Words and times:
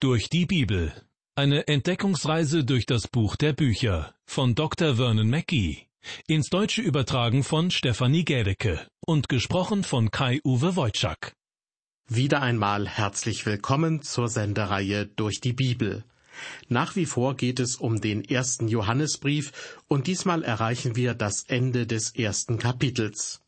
Durch 0.00 0.28
die 0.28 0.46
Bibel. 0.46 0.92
Eine 1.34 1.66
Entdeckungsreise 1.66 2.62
durch 2.62 2.86
das 2.86 3.08
Buch 3.08 3.34
der 3.34 3.52
Bücher 3.52 4.14
von 4.26 4.54
Dr. 4.54 4.94
Vernon 4.94 5.28
Mackey. 5.28 5.88
Ins 6.28 6.50
Deutsche 6.50 6.82
übertragen 6.82 7.42
von 7.42 7.72
Stefanie 7.72 8.24
Gädecke 8.24 8.86
und 9.04 9.28
gesprochen 9.28 9.82
von 9.82 10.12
Kai-Uwe 10.12 10.76
Wojczak. 10.76 11.32
Wieder 12.08 12.42
einmal 12.42 12.86
herzlich 12.86 13.44
willkommen 13.44 14.00
zur 14.02 14.28
Sendereihe 14.28 15.06
Durch 15.06 15.40
die 15.40 15.52
Bibel. 15.52 16.04
Nach 16.68 16.94
wie 16.94 17.06
vor 17.06 17.36
geht 17.36 17.58
es 17.58 17.74
um 17.74 18.00
den 18.00 18.22
ersten 18.22 18.68
Johannesbrief 18.68 19.80
und 19.88 20.06
diesmal 20.06 20.44
erreichen 20.44 20.94
wir 20.94 21.14
das 21.14 21.42
Ende 21.42 21.88
des 21.88 22.14
ersten 22.14 22.60
Kapitels. 22.60 23.42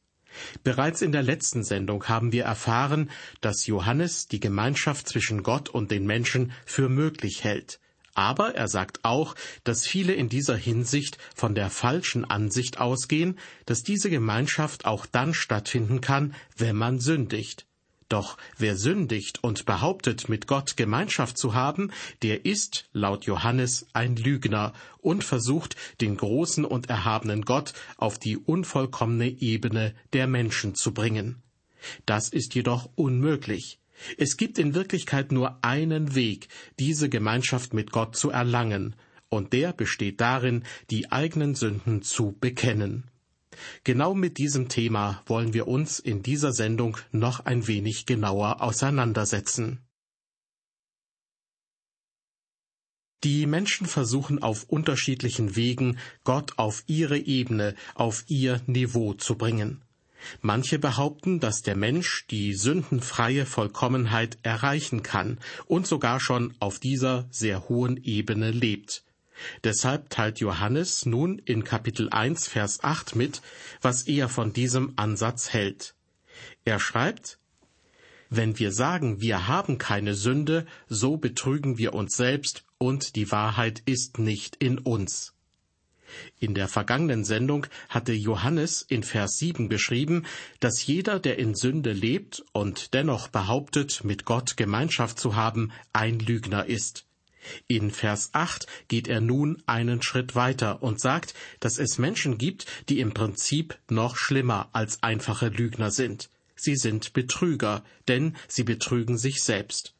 Bereits 0.62 1.02
in 1.02 1.12
der 1.12 1.22
letzten 1.22 1.64
Sendung 1.64 2.08
haben 2.08 2.32
wir 2.32 2.44
erfahren, 2.44 3.10
dass 3.40 3.66
Johannes 3.66 4.29
die 4.29 4.40
Gemeinschaft 4.40 5.08
zwischen 5.08 5.42
Gott 5.42 5.68
und 5.68 5.90
den 5.90 6.06
Menschen 6.06 6.52
für 6.64 6.88
möglich 6.88 7.44
hält. 7.44 7.80
Aber 8.14 8.54
er 8.54 8.68
sagt 8.68 9.04
auch, 9.04 9.35
dass 9.64 9.86
viele 9.86 10.12
in 10.12 10.29
dieser 10.29 10.57
Hinsicht 10.57 11.18
von 11.35 11.54
der 11.54 11.71
falschen 11.71 12.24
Ansicht 12.24 12.79
ausgehen, 12.79 13.38
dass 13.66 13.82
diese 13.82 14.11
Gemeinschaft 14.11 14.85
auch 14.85 15.07
dann 15.07 15.32
stattfinden 15.32 16.00
kann, 16.00 16.35
wenn 16.57 16.76
man 16.76 16.99
sündigt. 16.99 17.66
Doch 18.11 18.37
wer 18.59 18.77
sündigt 18.77 19.39
und 19.45 19.67
behauptet, 19.67 20.29
mit 20.29 20.49
Gott 20.49 20.77
Gemeinschaft 20.77 21.39
zu 21.39 21.55
haben, 21.55 21.93
der 22.23 22.45
ist, 22.45 22.89
laut 22.93 23.25
Johannes, 23.25 23.86
ein 23.93 24.17
Lügner 24.17 24.73
und 24.99 25.23
versucht, 25.23 25.77
den 26.00 26.17
großen 26.17 26.64
und 26.64 26.91
erhabenen 26.91 27.43
Gott 27.43 27.73
auf 27.96 28.19
die 28.19 28.36
unvollkommene 28.36 29.29
Ebene 29.29 29.95
der 30.13 30.27
Menschen 30.27 30.75
zu 30.75 30.93
bringen. 30.93 31.41
Das 32.05 32.28
ist 32.28 32.56
jedoch 32.56 32.91
unmöglich. 32.97 33.78
Es 34.19 34.36
gibt 34.36 34.58
in 34.58 34.75
Wirklichkeit 34.75 35.31
nur 35.31 35.64
einen 35.64 36.17
Weg, 36.17 36.48
diese 36.81 37.08
Gemeinschaft 37.08 37.75
mit 37.75 37.92
Gott 37.92 38.17
zu 38.17 38.31
erlangen, 38.31 38.97
und 39.28 39.53
der 39.53 39.72
besteht 39.72 40.20
darin, 40.20 40.64
die 40.91 41.12
eigenen 41.12 41.55
Sünden 41.55 42.02
zu 42.02 42.36
bekennen. 42.41 43.05
Genau 43.84 44.14
mit 44.14 44.38
diesem 44.38 44.68
Thema 44.68 45.22
wollen 45.26 45.54
wir 45.54 45.66
uns 45.66 45.98
in 45.98 46.22
dieser 46.22 46.52
Sendung 46.52 46.96
noch 47.10 47.40
ein 47.40 47.66
wenig 47.66 48.06
genauer 48.06 48.62
auseinandersetzen. 48.62 49.80
Die 53.22 53.46
Menschen 53.46 53.86
versuchen 53.86 54.42
auf 54.42 54.64
unterschiedlichen 54.64 55.54
Wegen, 55.54 55.98
Gott 56.24 56.58
auf 56.58 56.84
ihre 56.86 57.18
Ebene, 57.18 57.74
auf 57.94 58.24
ihr 58.28 58.62
Niveau 58.66 59.12
zu 59.12 59.36
bringen. 59.36 59.82
Manche 60.40 60.78
behaupten, 60.78 61.40
dass 61.40 61.62
der 61.62 61.76
Mensch 61.76 62.26
die 62.30 62.54
sündenfreie 62.54 63.46
Vollkommenheit 63.46 64.38
erreichen 64.42 65.02
kann 65.02 65.38
und 65.66 65.86
sogar 65.86 66.20
schon 66.20 66.54
auf 66.60 66.78
dieser 66.78 67.26
sehr 67.30 67.68
hohen 67.68 68.02
Ebene 68.02 68.50
lebt. 68.50 69.04
Deshalb 69.64 70.10
teilt 70.10 70.41
Johannes 70.41 71.06
nun 71.06 71.38
in 71.38 71.64
Kapitel 71.64 72.08
1, 72.10 72.48
Vers 72.48 72.83
8 72.83 73.16
mit, 73.16 73.42
was 73.80 74.02
er 74.06 74.28
von 74.28 74.52
diesem 74.52 74.92
Ansatz 74.96 75.52
hält. 75.52 75.94
Er 76.64 76.80
schreibt, 76.80 77.38
Wenn 78.28 78.58
wir 78.58 78.72
sagen, 78.72 79.20
wir 79.20 79.48
haben 79.48 79.78
keine 79.78 80.14
Sünde, 80.14 80.66
so 80.88 81.16
betrügen 81.16 81.78
wir 81.78 81.94
uns 81.94 82.16
selbst 82.16 82.64
und 82.78 83.16
die 83.16 83.30
Wahrheit 83.33 83.83
ist 83.86 84.18
nicht 84.18 84.56
in 84.56 84.78
uns. 84.78 85.34
In 86.38 86.55
der 86.55 86.68
vergangenen 86.68 87.24
Sendung 87.24 87.66
hatte 87.88 88.12
Johannes 88.12 88.83
in 88.83 89.02
Vers 89.02 89.38
7 89.38 89.68
beschrieben, 89.68 90.27
dass 90.58 90.86
jeder, 90.86 91.20
der 91.20 91.38
in 91.38 91.55
Sünde 91.55 91.92
lebt 91.92 92.44
und 92.52 92.94
dennoch 92.94 93.28
behauptet, 93.28 94.02
mit 94.05 94.24
Gott 94.24 94.56
Gemeinschaft 94.56 95.18
zu 95.18 95.36
haben, 95.36 95.72
ein 95.92 96.18
Lügner 96.18 96.66
ist. 96.66 97.06
In 97.66 97.91
Vers 97.91 98.30
8 98.33 98.66
geht 98.88 99.08
er 99.08 99.20
nun 99.20 99.62
einen 99.66 100.02
Schritt 100.02 100.34
weiter 100.34 100.83
und 100.83 101.00
sagt, 101.00 101.34
dass 101.60 101.78
es 101.78 101.98
Menschen 101.98 102.38
gibt, 102.38 102.66
die 102.88 103.00
im 103.00 103.12
Prinzip 103.14 103.78
noch 103.88 104.16
schlimmer 104.16 104.68
als 104.73 105.02
einfache 105.02 105.48
Lügner 105.48 105.90
sind. 105.90 106.30
Sie 106.56 106.77
sind 106.77 107.12
Betrüger, 107.12 107.83
denn 108.08 108.36
sie 108.46 108.64
betrügen 108.64 109.17
sich 109.17 109.42
selbst. 109.42 109.95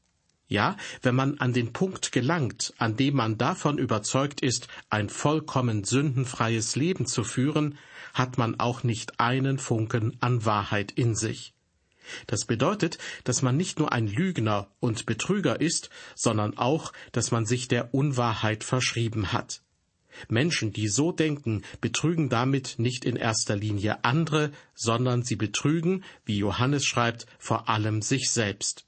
Ja, 0.49 0.77
wenn 1.03 1.15
man 1.15 1.39
an 1.39 1.53
den 1.53 1.73
Punkt 1.73 2.11
gelangt, 2.11 2.75
an 2.77 2.97
dem 2.97 3.15
man 3.15 3.39
davon 3.39 3.78
überzeugt 3.78 4.41
ist, 4.41 4.67
ein 4.91 5.09
vollkommen 5.09 5.84
sündenfreies 5.84 6.75
Leben 6.75 7.07
zu 7.07 7.22
führen, 7.22 7.78
hat 8.15 8.37
man 8.37 8.59
auch 8.59 8.83
nicht 8.83 9.21
einen 9.21 9.59
Funken 9.59 10.17
an 10.21 10.45
Wahrheit 10.45 10.91
in 10.91 11.15
sich. 11.15 11.55
Das 12.27 12.44
bedeutet, 12.44 12.99
dass 13.25 13.43
man 13.43 13.56
nicht 13.56 13.78
nur 13.78 13.93
ein 13.93 14.06
Lügner 14.06 14.69
und 14.81 15.06
Betrüger 15.06 15.61
ist, 15.61 15.91
sondern 16.15 16.56
auch, 16.56 16.93
dass 17.12 17.31
man 17.31 17.47
sich 17.47 17.69
der 17.69 17.94
Unwahrheit 17.94 18.65
verschrieben 18.65 19.33
hat. 19.33 19.62
Menschen, 20.28 20.72
die 20.72 20.89
so 20.89 21.12
denken, 21.12 21.62
betrügen 21.81 22.28
damit 22.28 22.75
nicht 22.78 23.05
in 23.05 23.16
erster 23.16 23.56
Linie 23.56 24.05
andere, 24.05 24.50
sondern 24.75 25.22
sie 25.22 25.37
betrügen, 25.37 26.05
wie 26.25 26.39
Johannes 26.39 26.84
schreibt, 26.84 27.27
vor 27.39 27.69
allem 27.69 28.03
sich 28.03 28.31
selbst. 28.31 28.87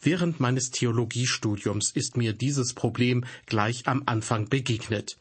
Während 0.00 0.40
meines 0.40 0.70
Theologiestudiums 0.70 1.92
ist 1.92 2.16
mir 2.16 2.32
dieses 2.32 2.74
Problem 2.74 3.24
gleich 3.46 3.86
am 3.86 4.02
Anfang 4.06 4.48
begegnet. 4.48 5.16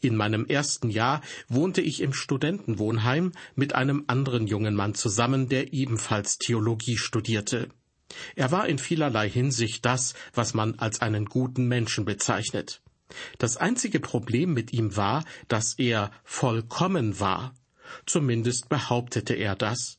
In 0.00 0.16
meinem 0.16 0.46
ersten 0.46 0.90
Jahr 0.90 1.22
wohnte 1.48 1.80
ich 1.80 2.00
im 2.00 2.12
Studentenwohnheim 2.12 3.32
mit 3.54 3.74
einem 3.74 4.04
anderen 4.06 4.46
jungen 4.46 4.74
Mann 4.74 4.94
zusammen, 4.94 5.48
der 5.48 5.72
ebenfalls 5.72 6.38
Theologie 6.38 6.96
studierte. 6.96 7.68
Er 8.36 8.50
war 8.50 8.68
in 8.68 8.78
vielerlei 8.78 9.28
Hinsicht 9.28 9.84
das, 9.84 10.14
was 10.34 10.54
man 10.54 10.78
als 10.78 11.00
einen 11.00 11.26
guten 11.26 11.66
Menschen 11.66 12.04
bezeichnet. 12.04 12.82
Das 13.38 13.56
einzige 13.56 14.00
Problem 14.00 14.52
mit 14.52 14.72
ihm 14.72 14.96
war, 14.96 15.24
dass 15.48 15.74
er 15.78 16.10
vollkommen 16.24 17.20
war. 17.20 17.54
Zumindest 18.06 18.68
behauptete 18.68 19.34
er 19.34 19.54
das. 19.54 19.98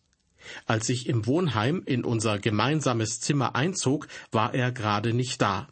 Als 0.66 0.89
ich 0.89 1.07
im 1.07 1.25
Wohnheim 1.25 1.83
in 1.85 2.03
unser 2.03 2.39
gemeinsames 2.39 3.19
Zimmer 3.22 3.56
einzog, 3.56 4.07
war 4.31 4.53
er 4.53 4.72
gerade 4.72 5.13
nicht 5.13 5.41
da. 5.41 5.67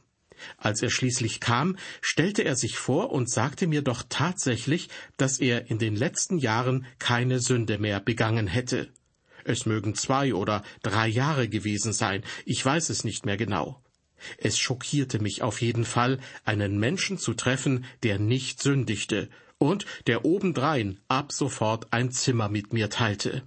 Als 0.57 0.81
er 0.81 0.89
schließlich 0.89 1.39
kam, 1.39 1.77
stellte 2.01 2.43
er 2.43 2.55
sich 2.55 2.77
vor 2.77 3.11
und 3.11 3.29
sagte 3.29 3.67
mir 3.67 3.81
doch 3.81 4.03
tatsächlich, 4.07 4.89
dass 5.17 5.39
er 5.39 5.69
in 5.69 5.79
den 5.79 5.95
letzten 5.95 6.37
Jahren 6.37 6.85
keine 6.99 7.39
Sünde 7.39 7.77
mehr 7.77 7.99
begangen 7.99 8.47
hätte. 8.47 8.89
Es 9.43 9.65
mögen 9.65 9.95
zwei 9.95 10.33
oder 10.33 10.63
drei 10.83 11.07
Jahre 11.07 11.49
gewesen 11.49 11.93
sein, 11.93 12.23
ich 12.45 12.63
weiß 12.63 12.89
es 12.89 13.03
nicht 13.03 13.25
mehr 13.25 13.37
genau. 13.37 13.81
Es 14.37 14.59
schockierte 14.59 15.19
mich 15.19 15.41
auf 15.41 15.61
jeden 15.61 15.85
Fall, 15.85 16.19
einen 16.45 16.79
Menschen 16.79 17.17
zu 17.17 17.33
treffen, 17.33 17.85
der 18.03 18.19
nicht 18.19 18.61
sündigte 18.61 19.29
und 19.57 19.85
der 20.07 20.25
obendrein 20.25 20.99
ab 21.07 21.31
sofort 21.31 21.91
ein 21.91 22.11
Zimmer 22.11 22.49
mit 22.49 22.73
mir 22.73 22.89
teilte. 22.89 23.43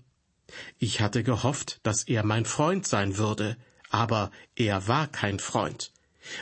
Ich 0.78 1.00
hatte 1.00 1.22
gehofft, 1.22 1.80
dass 1.82 2.04
er 2.04 2.24
mein 2.24 2.44
Freund 2.44 2.86
sein 2.86 3.16
würde, 3.16 3.56
aber 3.90 4.30
er 4.56 4.86
war 4.88 5.06
kein 5.08 5.38
Freund. 5.38 5.93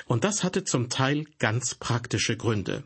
Und 0.07 0.25
das 0.25 0.45
hatte 0.45 0.65
zum 0.65 0.89
Teil 0.89 1.27
ganz 1.39 1.75
praktische 1.75 2.37
Gründe. 2.37 2.85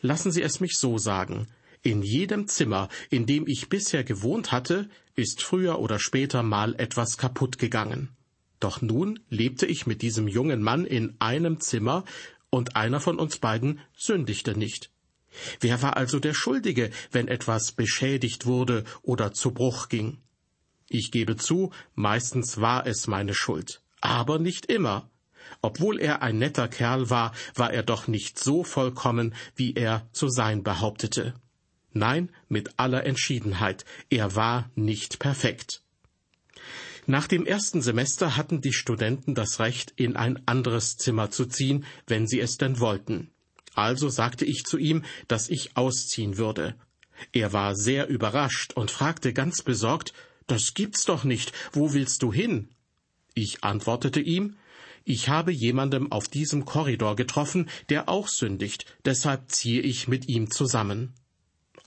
Lassen 0.00 0.32
Sie 0.32 0.42
es 0.42 0.60
mich 0.60 0.76
so 0.76 0.98
sagen. 0.98 1.48
In 1.82 2.02
jedem 2.02 2.48
Zimmer, 2.48 2.88
in 3.10 3.26
dem 3.26 3.46
ich 3.46 3.68
bisher 3.68 4.02
gewohnt 4.02 4.50
hatte, 4.52 4.88
ist 5.14 5.42
früher 5.42 5.78
oder 5.78 5.98
später 5.98 6.42
mal 6.42 6.74
etwas 6.76 7.16
kaputt 7.16 7.58
gegangen. 7.58 8.10
Doch 8.60 8.80
nun 8.80 9.20
lebte 9.28 9.66
ich 9.66 9.86
mit 9.86 10.02
diesem 10.02 10.28
jungen 10.28 10.62
Mann 10.62 10.84
in 10.84 11.16
einem 11.20 11.60
Zimmer, 11.60 12.04
und 12.50 12.76
einer 12.76 13.00
von 13.00 13.18
uns 13.18 13.38
beiden 13.38 13.80
sündigte 13.94 14.56
nicht. 14.56 14.90
Wer 15.60 15.82
war 15.82 15.96
also 15.96 16.18
der 16.18 16.32
Schuldige, 16.32 16.90
wenn 17.12 17.28
etwas 17.28 17.72
beschädigt 17.72 18.46
wurde 18.46 18.84
oder 19.02 19.32
zu 19.32 19.50
Bruch 19.50 19.88
ging? 19.88 20.18
Ich 20.88 21.10
gebe 21.10 21.36
zu, 21.36 21.72
meistens 21.94 22.60
war 22.60 22.86
es 22.86 23.06
meine 23.06 23.34
Schuld, 23.34 23.82
aber 24.00 24.38
nicht 24.38 24.66
immer. 24.66 25.10
Obwohl 25.62 26.00
er 26.00 26.22
ein 26.22 26.38
netter 26.38 26.68
Kerl 26.68 27.10
war, 27.10 27.32
war 27.54 27.72
er 27.72 27.82
doch 27.82 28.08
nicht 28.08 28.38
so 28.38 28.64
vollkommen, 28.64 29.34
wie 29.54 29.74
er 29.74 30.08
zu 30.12 30.28
sein 30.28 30.62
behauptete. 30.62 31.34
Nein, 31.92 32.30
mit 32.48 32.78
aller 32.78 33.04
Entschiedenheit, 33.04 33.84
er 34.10 34.34
war 34.34 34.70
nicht 34.74 35.18
perfekt. 35.18 35.82
Nach 37.06 37.28
dem 37.28 37.46
ersten 37.46 37.82
Semester 37.82 38.36
hatten 38.36 38.60
die 38.60 38.72
Studenten 38.72 39.34
das 39.34 39.60
Recht, 39.60 39.92
in 39.96 40.16
ein 40.16 40.42
anderes 40.46 40.96
Zimmer 40.96 41.30
zu 41.30 41.46
ziehen, 41.46 41.84
wenn 42.06 42.26
sie 42.26 42.40
es 42.40 42.56
denn 42.56 42.80
wollten. 42.80 43.30
Also 43.74 44.08
sagte 44.08 44.44
ich 44.44 44.64
zu 44.64 44.76
ihm, 44.76 45.04
dass 45.28 45.48
ich 45.48 45.76
ausziehen 45.76 46.36
würde. 46.36 46.74
Er 47.32 47.52
war 47.52 47.76
sehr 47.76 48.08
überrascht 48.08 48.72
und 48.72 48.90
fragte 48.90 49.32
ganz 49.32 49.62
besorgt, 49.62 50.12
Das 50.48 50.74
gibt's 50.74 51.04
doch 51.04 51.24
nicht, 51.24 51.52
wo 51.72 51.92
willst 51.92 52.22
du 52.22 52.32
hin? 52.32 52.68
Ich 53.34 53.64
antwortete 53.64 54.20
ihm, 54.20 54.56
ich 55.08 55.28
habe 55.28 55.52
jemandem 55.52 56.10
auf 56.10 56.26
diesem 56.26 56.64
Korridor 56.64 57.14
getroffen, 57.14 57.70
der 57.88 58.08
auch 58.08 58.26
sündigt, 58.26 58.86
deshalb 59.04 59.52
ziehe 59.52 59.80
ich 59.80 60.08
mit 60.08 60.28
ihm 60.28 60.50
zusammen. 60.50 61.14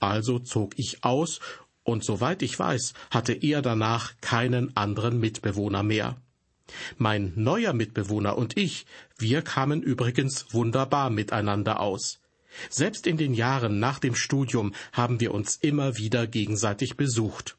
Also 0.00 0.38
zog 0.38 0.72
ich 0.78 1.04
aus, 1.04 1.38
und 1.84 2.02
soweit 2.02 2.40
ich 2.40 2.58
weiß, 2.58 2.94
hatte 3.10 3.34
er 3.34 3.60
danach 3.60 4.14
keinen 4.22 4.74
anderen 4.74 5.20
Mitbewohner 5.20 5.82
mehr. 5.82 6.16
Mein 6.96 7.32
neuer 7.36 7.74
Mitbewohner 7.74 8.38
und 8.38 8.56
ich, 8.56 8.86
wir 9.18 9.42
kamen 9.42 9.82
übrigens 9.82 10.54
wunderbar 10.54 11.10
miteinander 11.10 11.80
aus. 11.80 12.20
Selbst 12.70 13.06
in 13.06 13.18
den 13.18 13.34
Jahren 13.34 13.78
nach 13.80 13.98
dem 13.98 14.14
Studium 14.14 14.74
haben 14.92 15.20
wir 15.20 15.34
uns 15.34 15.56
immer 15.56 15.98
wieder 15.98 16.26
gegenseitig 16.26 16.96
besucht. 16.96 17.58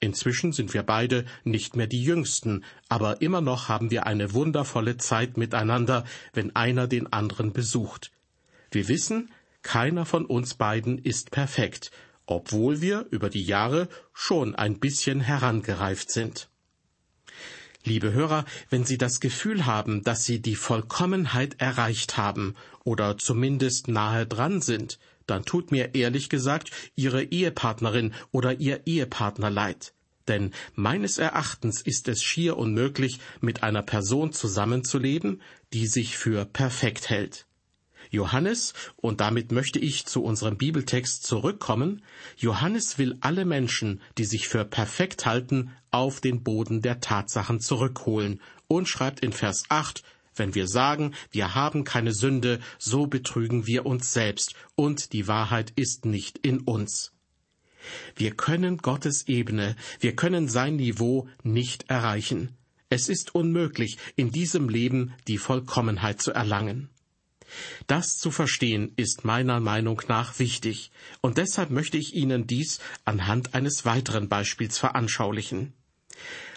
Inzwischen 0.00 0.52
sind 0.52 0.74
wir 0.74 0.82
beide 0.82 1.24
nicht 1.44 1.76
mehr 1.76 1.86
die 1.86 2.02
Jüngsten, 2.02 2.64
aber 2.88 3.22
immer 3.22 3.40
noch 3.40 3.68
haben 3.68 3.90
wir 3.90 4.06
eine 4.06 4.34
wundervolle 4.34 4.96
Zeit 4.96 5.36
miteinander, 5.36 6.04
wenn 6.32 6.54
einer 6.54 6.86
den 6.86 7.12
anderen 7.12 7.52
besucht. 7.52 8.12
Wir 8.70 8.88
wissen, 8.88 9.30
keiner 9.62 10.04
von 10.04 10.26
uns 10.26 10.54
beiden 10.54 10.98
ist 10.98 11.30
perfekt, 11.30 11.90
obwohl 12.26 12.80
wir 12.80 13.06
über 13.10 13.30
die 13.30 13.44
Jahre 13.44 13.88
schon 14.12 14.54
ein 14.54 14.78
bisschen 14.78 15.20
herangereift 15.20 16.10
sind. 16.10 16.48
Liebe 17.86 18.12
Hörer, 18.12 18.44
wenn 18.68 18.84
Sie 18.84 18.98
das 18.98 19.20
Gefühl 19.20 19.64
haben, 19.64 20.02
dass 20.02 20.24
Sie 20.24 20.42
die 20.42 20.56
Vollkommenheit 20.56 21.60
erreicht 21.60 22.16
haben 22.16 22.56
oder 22.82 23.16
zumindest 23.16 23.86
nahe 23.86 24.26
dran 24.26 24.60
sind, 24.60 24.98
dann 25.28 25.44
tut 25.44 25.70
mir 25.70 25.94
ehrlich 25.94 26.28
gesagt 26.28 26.72
Ihre 26.96 27.22
Ehepartnerin 27.22 28.12
oder 28.32 28.58
Ihr 28.58 28.88
Ehepartner 28.88 29.50
leid. 29.50 29.92
Denn 30.26 30.50
meines 30.74 31.18
Erachtens 31.18 31.80
ist 31.80 32.08
es 32.08 32.24
schier 32.24 32.56
unmöglich, 32.56 33.20
mit 33.40 33.62
einer 33.62 33.82
Person 33.82 34.32
zusammenzuleben, 34.32 35.40
die 35.72 35.86
sich 35.86 36.18
für 36.18 36.44
perfekt 36.44 37.08
hält. 37.08 37.46
Johannes, 38.10 38.72
und 38.96 39.20
damit 39.20 39.52
möchte 39.52 39.78
ich 39.78 40.06
zu 40.06 40.22
unserem 40.22 40.56
Bibeltext 40.56 41.24
zurückkommen, 41.24 42.02
Johannes 42.36 42.98
will 42.98 43.16
alle 43.20 43.44
Menschen, 43.44 44.00
die 44.18 44.24
sich 44.24 44.48
für 44.48 44.64
perfekt 44.64 45.26
halten, 45.26 45.70
auf 45.96 46.20
den 46.20 46.42
Boden 46.42 46.82
der 46.82 47.00
Tatsachen 47.00 47.58
zurückholen 47.58 48.42
und 48.68 48.86
schreibt 48.86 49.20
in 49.20 49.32
Vers 49.32 49.64
8, 49.70 50.02
wenn 50.34 50.54
wir 50.54 50.68
sagen, 50.68 51.14
wir 51.30 51.54
haben 51.54 51.84
keine 51.84 52.12
Sünde, 52.12 52.60
so 52.78 53.06
betrügen 53.06 53.66
wir 53.66 53.86
uns 53.86 54.12
selbst, 54.12 54.54
und 54.74 55.14
die 55.14 55.26
Wahrheit 55.26 55.72
ist 55.74 56.04
nicht 56.04 56.36
in 56.38 56.60
uns. 56.60 57.12
Wir 58.14 58.32
können 58.32 58.76
Gottes 58.76 59.26
Ebene, 59.26 59.74
wir 59.98 60.14
können 60.14 60.48
sein 60.48 60.76
Niveau 60.76 61.28
nicht 61.42 61.88
erreichen. 61.88 62.52
Es 62.90 63.08
ist 63.08 63.34
unmöglich, 63.34 63.96
in 64.16 64.30
diesem 64.30 64.68
Leben 64.68 65.14
die 65.28 65.38
Vollkommenheit 65.38 66.20
zu 66.20 66.32
erlangen. 66.32 66.90
Das 67.86 68.18
zu 68.18 68.30
verstehen 68.30 68.92
ist 68.96 69.24
meiner 69.24 69.60
Meinung 69.60 70.02
nach 70.08 70.38
wichtig, 70.38 70.90
und 71.22 71.38
deshalb 71.38 71.70
möchte 71.70 71.96
ich 71.96 72.14
Ihnen 72.14 72.46
dies 72.46 72.80
anhand 73.06 73.54
eines 73.54 73.86
weiteren 73.86 74.28
Beispiels 74.28 74.76
veranschaulichen. 74.76 75.72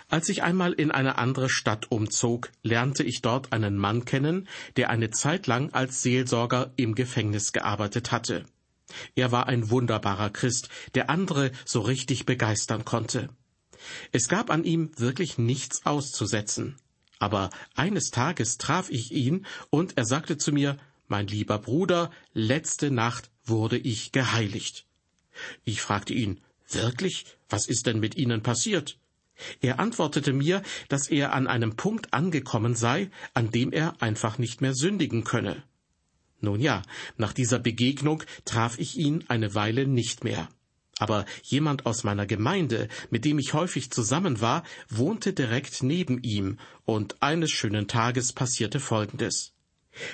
Als 0.09 0.27
ich 0.29 0.41
einmal 0.41 0.73
in 0.73 0.89
eine 0.89 1.19
andere 1.19 1.49
Stadt 1.49 1.91
umzog, 1.91 2.51
lernte 2.63 3.03
ich 3.03 3.21
dort 3.21 3.53
einen 3.53 3.77
Mann 3.77 4.05
kennen, 4.05 4.47
der 4.75 4.89
eine 4.89 5.11
Zeit 5.11 5.45
lang 5.45 5.71
als 5.71 6.01
Seelsorger 6.01 6.73
im 6.77 6.95
Gefängnis 6.95 7.53
gearbeitet 7.53 8.11
hatte. 8.11 8.45
Er 9.15 9.31
war 9.31 9.45
ein 9.47 9.69
wunderbarer 9.69 10.31
Christ, 10.31 10.69
der 10.95 11.11
andere 11.11 11.51
so 11.63 11.81
richtig 11.81 12.25
begeistern 12.25 12.85
konnte. 12.85 13.29
Es 14.11 14.27
gab 14.27 14.49
an 14.49 14.63
ihm 14.63 14.91
wirklich 14.97 15.37
nichts 15.37 15.85
auszusetzen. 15.85 16.75
Aber 17.19 17.49
eines 17.75 18.11
Tages 18.11 18.57
traf 18.57 18.89
ich 18.89 19.11
ihn, 19.11 19.45
und 19.69 19.97
er 19.97 20.05
sagte 20.05 20.37
zu 20.37 20.51
mir, 20.51 20.77
Mein 21.07 21.27
lieber 21.27 21.59
Bruder, 21.59 22.11
letzte 22.33 22.91
Nacht 22.91 23.29
wurde 23.43 23.77
ich 23.77 24.11
geheiligt. 24.11 24.85
Ich 25.65 25.81
fragte 25.81 26.13
ihn, 26.13 26.41
Wirklich? 26.69 27.25
Was 27.49 27.67
ist 27.67 27.87
denn 27.87 27.99
mit 27.99 28.15
Ihnen 28.15 28.43
passiert? 28.43 28.98
Er 29.61 29.79
antwortete 29.79 30.33
mir, 30.33 30.61
dass 30.87 31.09
er 31.09 31.33
an 31.33 31.47
einem 31.47 31.75
Punkt 31.75 32.13
angekommen 32.13 32.75
sei, 32.75 33.09
an 33.33 33.51
dem 33.51 33.71
er 33.71 34.01
einfach 34.01 34.37
nicht 34.37 34.61
mehr 34.61 34.73
sündigen 34.73 35.23
könne. 35.23 35.63
Nun 36.41 36.61
ja, 36.61 36.83
nach 37.17 37.33
dieser 37.33 37.59
Begegnung 37.59 38.23
traf 38.45 38.79
ich 38.79 38.97
ihn 38.97 39.25
eine 39.27 39.55
Weile 39.55 39.87
nicht 39.87 40.23
mehr. 40.23 40.49
Aber 40.97 41.25
jemand 41.43 41.85
aus 41.85 42.03
meiner 42.03 42.25
Gemeinde, 42.25 42.89
mit 43.09 43.23
dem 43.23 43.39
ich 43.39 43.53
häufig 43.53 43.89
zusammen 43.89 44.41
war, 44.41 44.63
wohnte 44.89 45.33
direkt 45.33 45.81
neben 45.81 46.21
ihm, 46.21 46.57
und 46.85 47.21
eines 47.21 47.51
schönen 47.51 47.87
Tages 47.87 48.33
passierte 48.33 48.79
Folgendes. 48.79 49.53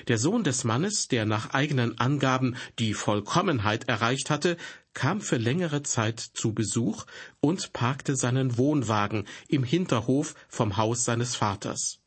Der 0.07 0.18
Sohn 0.18 0.44
des 0.44 0.63
Mannes, 0.63 1.07
der 1.07 1.25
nach 1.25 1.54
eigenen 1.54 1.98
Angaben 2.00 2.56
die 2.80 2.94
Vollkommenheit 2.94 3.88
erreicht 3.88 4.30
hatte, 4.30 4.57
kam 4.94 5.22
für 5.22 5.38
längere 5.38 5.83
Zeit 5.83 6.19
zu 6.19 6.54
Besuch 6.54 7.06
und 7.42 7.74
parkte 7.74 8.16
seinen 8.16 8.57
Wohnwagen 8.57 9.27
im 9.48 9.63
Hinterhof 9.63 10.36
vom 10.48 10.77
Haus 10.77 11.04
seines 11.04 11.36
Vaters. 11.36 12.00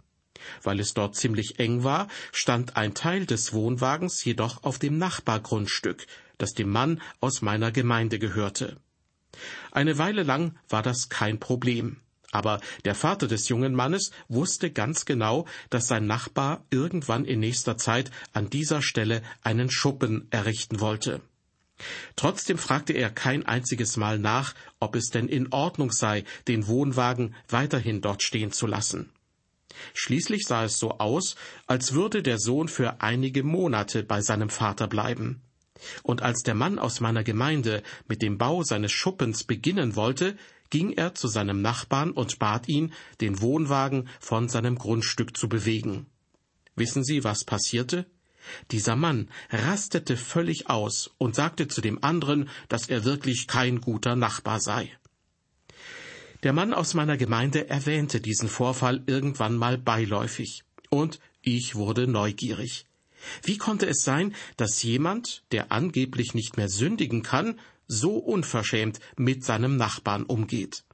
Weil 0.63 0.81
es 0.81 0.95
dort 0.95 1.17
ziemlich 1.17 1.59
eng 1.59 1.85
war, 1.85 2.09
stand 2.33 2.77
ein 2.77 2.95
Teil 2.95 3.27
des 3.27 3.53
Wohnwagens 3.53 4.25
jedoch 4.25 4.63
auf 4.63 4.79
dem 4.79 4.97
Nachbargrundstück, 4.99 6.07
das 6.39 6.55
dem 6.55 6.71
Mann 6.71 7.03
aus 7.21 7.43
meiner 7.43 7.73
Gemeinde 7.73 8.19
gehörte. 8.19 8.77
Eine 9.71 9.99
Weile 9.99 10.23
lang 10.23 10.59
war 10.69 10.83
das 10.83 11.09
kein 11.09 11.39
Problem. 11.39 12.01
Aber 12.31 12.61
der 12.85 12.95
Vater 12.95 13.27
des 13.27 13.49
jungen 13.49 13.75
Mannes 13.75 14.11
wusste 14.29 14.71
ganz 14.71 15.05
genau, 15.07 15.47
dass 15.71 15.87
sein 15.87 16.07
Nachbar 16.07 16.65
irgendwann 16.71 17.25
in 17.25 17.41
nächster 17.41 17.79
Zeit 17.79 18.11
an 18.33 18.51
dieser 18.51 18.83
Stelle 18.83 19.23
einen 19.43 19.71
Schuppen 19.71 20.29
errichten 20.31 20.81
wollte. 20.81 21.23
Trotzdem 22.17 22.59
fragte 22.59 22.93
er 22.93 23.11
kein 23.11 23.47
einziges 23.47 23.97
Mal 23.97 24.19
nach, 24.19 24.55
ob 24.81 24.97
es 24.97 25.11
denn 25.11 25.29
in 25.29 25.53
Ordnung 25.53 25.93
sei, 25.93 26.25
den 26.49 26.67
Wohnwagen 26.67 27.35
weiterhin 27.49 28.01
dort 28.01 28.23
stehen 28.23 28.53
zu 28.53 28.67
lassen. 28.67 29.11
Schließlich 29.95 30.45
sah 30.45 30.65
es 30.65 30.79
so 30.79 30.99
aus, 30.99 31.37
als 31.67 31.93
würde 31.93 32.23
der 32.23 32.39
Sohn 32.39 32.69
für 32.69 33.01
einige 33.01 33.45
Monate 33.45 34.03
bei 34.03 34.21
seinem 34.21 34.51
Vater 34.51 34.89
bleiben. 34.89 35.43
Und 36.03 36.23
als 36.23 36.43
der 36.43 36.55
Mann 36.55 36.81
aus 36.81 36.99
meiner 36.99 37.23
Gemeinde 37.23 37.85
mit 38.09 38.23
dem 38.23 38.37
Bau 38.37 38.65
seines 38.65 38.91
Schuppens 38.91 39.45
beginnen 39.45 39.95
wollte, 39.95 40.37
ging 40.71 40.93
er 40.93 41.15
zu 41.15 41.29
seinem 41.29 41.63
Nachbarn 41.63 42.11
und 42.11 42.39
bat 42.39 42.69
ihn, 42.69 42.93
den 43.21 43.41
Wohnwagen 43.41 44.09
von 44.21 44.49
seinem 44.49 44.77
Grundstück 44.77 45.37
zu 45.37 45.49
bewegen. 45.49 46.07
Wissen 46.77 47.05
Sie, 47.05 47.25
was 47.25 47.45
passierte? 47.45 48.07
Dieser 48.71 48.97
Mann 48.97 49.29
rastete 49.51 50.17
völlig 50.17 50.71
aus 50.71 51.11
und 51.19 51.35
sagte 51.35 51.69
zu 51.69 51.81
dem 51.81 52.03
anderen, 52.03 52.49
dass 52.69 52.89
er 52.89 53.05
wirklich 53.05 53.47
kein 53.47 53.81
guter 53.81 54.17
Nachbar 54.17 54.61
sei. 54.61 54.91
Der 56.45 56.53
Mann 56.53 56.73
aus 56.73 56.95
meiner 56.95 57.17
Gemeinde 57.17 57.69
erwähnte 57.69 58.21
diesen 58.21 58.49
Vorfall 58.49 59.03
irgendwann 59.07 59.57
mal 59.57 59.77
beiläufig, 59.77 60.63
und 60.89 61.19
ich 61.43 61.75
wurde 61.75 62.07
neugierig. 62.07 62.87
Wie 63.43 63.59
konnte 63.59 63.87
es 63.87 64.03
sein, 64.05 64.35
dass 64.57 64.83
jemand, 64.83 65.43
der 65.51 65.73
angeblich 65.73 66.35
nicht 66.35 66.57
mehr 66.57 66.69
sündigen 66.69 67.23
kann, 67.23 67.59
so 67.89 68.17
unverschämt 68.17 69.01
mit 69.17 69.45
seinem 69.45 69.77
Nachbarn 69.77 70.25
umgeht? 70.25 70.85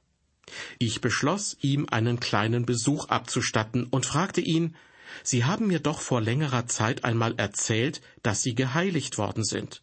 Ich 0.79 1.01
beschloss, 1.01 1.57
ihm 1.61 1.87
einen 1.89 2.19
kleinen 2.19 2.65
Besuch 2.65 3.09
abzustatten 3.09 3.85
und 3.85 4.05
fragte 4.05 4.41
ihn, 4.41 4.75
Sie 5.23 5.45
haben 5.45 5.67
mir 5.67 5.79
doch 5.79 6.01
vor 6.01 6.21
längerer 6.21 6.65
Zeit 6.67 7.03
einmal 7.03 7.35
erzählt, 7.37 8.01
dass 8.23 8.41
Sie 8.41 8.55
geheiligt 8.55 9.17
worden 9.17 9.43
sind. 9.43 9.81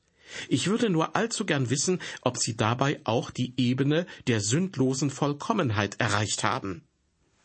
Ich 0.48 0.66
würde 0.66 0.90
nur 0.90 1.14
allzu 1.14 1.44
gern 1.44 1.70
wissen, 1.70 2.00
ob 2.22 2.38
Sie 2.38 2.56
dabei 2.56 3.00
auch 3.04 3.30
die 3.30 3.54
Ebene 3.56 4.06
der 4.26 4.40
sündlosen 4.40 5.10
Vollkommenheit 5.10 6.00
erreicht 6.00 6.42
haben. 6.42 6.82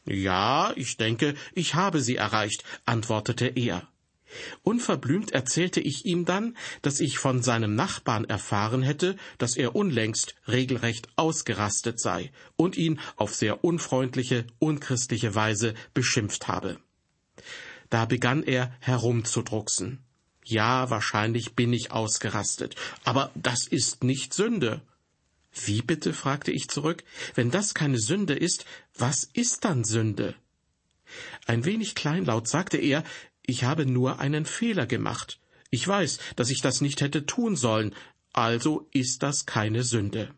Ja, 0.07 0.71
ich 0.77 0.95
denke, 0.95 1.35
ich 1.53 1.75
habe 1.75 1.99
sie 2.01 2.15
erreicht, 2.15 2.63
antwortete 2.85 3.47
er. 3.47 3.87
Unverblümt 4.63 5.31
erzählte 5.31 5.79
ich 5.79 6.05
ihm 6.05 6.25
dann, 6.25 6.57
dass 6.81 6.99
ich 6.99 7.17
von 7.17 7.41
seinem 7.41 7.75
Nachbarn 7.75 8.25
erfahren 8.25 8.83
hätte, 8.83 9.15
dass 9.37 9.55
er 9.55 9.75
unlängst 9.75 10.35
regelrecht 10.47 11.09
ausgerastet 11.15 11.99
sei 11.99 12.31
und 12.55 12.77
ihn 12.77 12.99
auf 13.15 13.33
sehr 13.33 13.63
unfreundliche, 13.63 14.45
unchristliche 14.59 15.35
Weise 15.35 15.73
beschimpft 15.93 16.47
habe. 16.47 16.77
Da 17.89 18.05
begann 18.05 18.43
er 18.43 18.75
herumzudrucksen. 18.79 19.99
Ja, 20.43 20.89
wahrscheinlich 20.89 21.55
bin 21.55 21.73
ich 21.73 21.91
ausgerastet, 21.91 22.75
aber 23.03 23.31
das 23.35 23.67
ist 23.67 24.03
nicht 24.03 24.33
Sünde. 24.33 24.81
Wie 25.65 25.81
bitte? 25.81 26.13
fragte 26.13 26.51
ich 26.51 26.67
zurück. 26.69 27.03
Wenn 27.35 27.51
das 27.51 27.73
keine 27.73 27.99
Sünde 27.99 28.33
ist, 28.33 28.65
was 28.97 29.23
ist 29.33 29.65
dann 29.65 29.83
Sünde? 29.83 30.35
Ein 31.45 31.65
wenig 31.65 31.95
kleinlaut 31.95 32.47
sagte 32.47 32.77
er, 32.77 33.03
ich 33.47 33.63
habe 33.63 33.87
nur 33.87 34.19
einen 34.19 34.45
Fehler 34.45 34.85
gemacht. 34.85 35.39
Ich 35.71 35.87
weiß, 35.87 36.19
dass 36.35 36.51
ich 36.51 36.61
das 36.61 36.81
nicht 36.81 37.01
hätte 37.01 37.25
tun 37.25 37.55
sollen, 37.55 37.95
also 38.33 38.87
ist 38.91 39.23
das 39.23 39.47
keine 39.47 39.83
Sünde. 39.83 40.31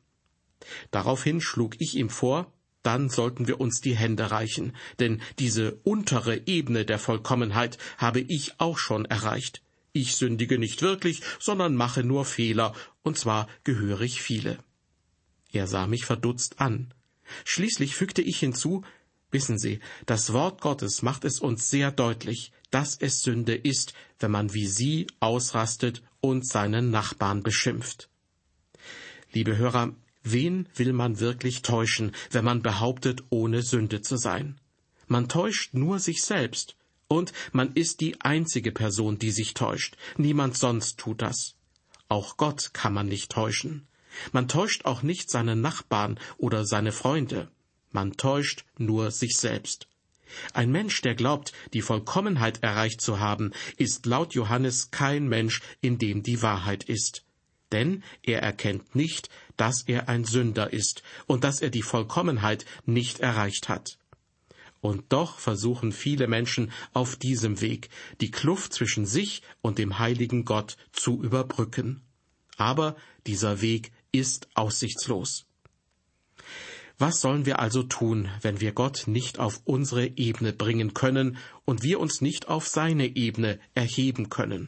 Daraufhin 0.92 1.42
schlug 1.42 1.82
ich 1.82 1.96
ihm 1.96 2.10
vor, 2.10 2.54
dann 2.84 3.10
sollten 3.10 3.48
wir 3.48 3.60
uns 3.60 3.82
die 3.82 3.96
Hände 3.96 4.32
reichen, 4.32 4.76
denn 5.00 5.22
diese 5.38 5.80
untere 5.84 6.48
Ebene 6.48 6.86
der 6.86 7.00
Vollkommenheit 7.00 7.78
habe 7.98 8.22
ich 8.22 8.60
auch 8.60 8.78
schon 8.78 9.06
erreicht. 9.06 9.62
Ich 9.92 10.16
sündige 10.16 10.60
nicht 10.60 10.82
wirklich, 10.82 11.22
sondern 11.40 11.76
mache 11.76 12.04
nur 12.04 12.26
Fehler, 12.26 12.74
und 13.02 13.18
zwar 13.18 13.48
gehörig 13.64 14.22
viele. 14.22 14.60
Er 15.52 15.68
sah 15.68 15.88
mich 15.88 16.06
verdutzt 16.06 16.62
an. 16.62 16.94
Schließlich 17.44 17.96
fügte 17.96 18.22
ich 18.22 18.40
hinzu, 18.40 18.84
Wissen 19.32 19.60
Sie, 19.60 19.80
das 20.06 20.34
Wort 20.34 20.62
Gottes 20.62 21.02
macht 21.02 21.24
es 21.24 21.40
uns 21.40 21.70
sehr 21.70 21.92
deutlich, 21.92 22.52
dass 22.72 22.98
es 23.00 23.22
Sünde 23.22 23.56
ist, 23.56 23.94
wenn 24.20 24.32
man 24.32 24.54
wie 24.54 24.68
sie 24.68 25.08
ausrastet 25.20 26.04
und 26.22 26.48
seinen 26.48 26.90
Nachbarn 26.90 27.44
beschimpft. 27.44 28.10
Liebe 29.32 29.58
Hörer, 29.58 29.96
wen 30.24 30.68
will 30.76 30.94
man 30.94 31.20
wirklich 31.20 31.62
täuschen, 31.62 32.14
wenn 32.32 32.46
man 32.46 32.62
behauptet, 32.62 33.24
ohne 33.30 33.62
Sünde 33.62 34.02
zu 34.02 34.18
sein? 34.18 34.60
Man 35.08 35.30
täuscht 35.30 35.74
nur 35.74 36.00
sich 36.00 36.24
selbst, 36.24 36.76
und 37.08 37.34
man 37.52 37.74
ist 37.74 38.02
die 38.02 38.22
einzige 38.22 38.72
Person, 38.72 39.18
die 39.18 39.32
sich 39.32 39.56
täuscht. 39.56 39.98
Niemand 40.18 40.58
sonst 40.58 41.00
tut 41.00 41.22
das. 41.24 41.56
Auch 42.08 42.38
Gott 42.38 42.72
kann 42.74 42.94
man 42.94 43.08
nicht 43.08 43.32
täuschen. 43.32 43.88
Man 44.32 44.48
täuscht 44.48 44.86
auch 44.86 45.02
nicht 45.02 45.30
seine 45.30 45.56
Nachbarn 45.56 46.20
oder 46.38 46.66
seine 46.66 46.92
Freunde. 46.92 47.50
Man 47.92 48.14
täuscht 48.18 48.66
nur 48.78 49.12
sich 49.12 49.38
selbst. 49.38 49.88
Ein 50.54 50.72
Mensch, 50.72 51.02
der 51.02 51.16
glaubt, 51.16 51.54
die 51.74 51.82
Vollkommenheit 51.82 52.62
erreicht 52.62 53.02
zu 53.02 53.20
haben, 53.20 53.52
ist 53.78 54.06
laut 54.06 54.34
Johannes 54.34 54.92
kein 54.92 55.28
Mensch, 55.28 55.62
in 55.82 55.98
dem 55.98 56.24
die 56.24 56.42
Wahrheit 56.42 56.84
ist. 56.84 57.24
Denn 57.72 58.04
er 58.24 58.42
erkennt 58.42 58.96
nicht, 58.96 59.30
dass 59.58 59.84
er 59.84 60.10
ein 60.10 60.26
Sünder 60.26 60.72
ist 60.74 61.04
und 61.28 61.44
dass 61.44 61.62
er 61.62 61.70
die 61.70 61.82
Vollkommenheit 61.82 62.66
nicht 62.86 63.20
erreicht 63.20 63.70
hat. 63.70 63.98
Und 64.82 65.12
doch 65.12 65.40
versuchen 65.40 65.92
viele 65.92 66.28
Menschen 66.28 66.72
auf 66.94 67.16
diesem 67.18 67.60
Weg, 67.60 67.90
die 68.22 68.32
Kluft 68.32 68.74
zwischen 68.74 69.06
sich 69.06 69.42
und 69.62 69.78
dem 69.78 70.00
heiligen 70.00 70.46
Gott 70.46 70.78
zu 70.94 71.22
überbrücken. 71.22 72.02
Aber 72.58 72.96
dieser 73.28 73.62
Weg 73.62 73.92
ist 74.12 74.48
aussichtslos. 74.54 75.49
Was 77.00 77.22
sollen 77.22 77.46
wir 77.46 77.60
also 77.60 77.84
tun, 77.84 78.30
wenn 78.42 78.60
wir 78.60 78.74
Gott 78.74 79.04
nicht 79.08 79.40
auf 79.40 79.62
unsere 79.64 80.06
Ebene 80.06 80.52
bringen 80.52 80.94
können 80.94 81.38
und 81.64 81.82
wir 81.82 81.98
uns 81.98 82.20
nicht 82.20 82.50
auf 82.50 82.68
seine 82.68 83.16
Ebene 83.16 83.58
erheben 83.74 84.30
können? 84.30 84.68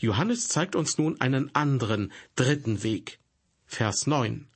Johannes 0.00 0.48
zeigt 0.48 0.74
uns 0.74 0.98
nun 0.98 1.20
einen 1.20 1.54
anderen, 1.54 2.12
dritten 2.34 2.82
Weg. 2.82 3.20
Vers 3.66 4.08
9. 4.08 4.48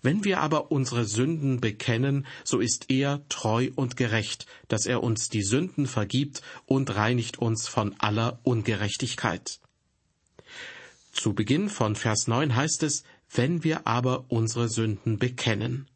Wenn 0.00 0.22
wir 0.22 0.40
aber 0.40 0.70
unsere 0.70 1.06
Sünden 1.06 1.60
bekennen, 1.60 2.24
so 2.44 2.60
ist 2.60 2.88
er 2.88 3.26
treu 3.28 3.70
und 3.74 3.96
gerecht, 3.96 4.46
dass 4.68 4.86
er 4.86 5.02
uns 5.02 5.28
die 5.28 5.42
Sünden 5.42 5.88
vergibt 5.88 6.40
und 6.66 6.94
reinigt 6.94 7.38
uns 7.38 7.66
von 7.66 7.96
aller 7.98 8.38
Ungerechtigkeit. 8.44 9.58
Zu 11.12 11.34
Beginn 11.34 11.68
von 11.68 11.96
Vers 11.96 12.28
9 12.28 12.54
heißt 12.54 12.84
es, 12.84 13.02
wenn 13.28 13.64
wir 13.64 13.88
aber 13.88 14.26
unsere 14.28 14.68
Sünden 14.68 15.18
bekennen. 15.18 15.88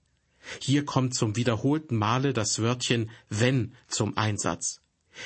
Hier 0.61 0.85
kommt 0.85 1.15
zum 1.15 1.37
wiederholten 1.37 1.97
Male 1.97 2.33
das 2.33 2.61
Wörtchen 2.61 3.11
wenn 3.29 3.75
zum 3.88 4.17
Einsatz. 4.17 4.81